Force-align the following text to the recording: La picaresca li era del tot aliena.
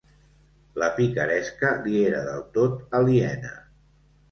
La 0.83 0.87
picaresca 0.95 1.75
li 1.85 1.95
era 2.07 2.23
del 2.31 2.43
tot 2.59 2.99
aliena. 3.03 3.57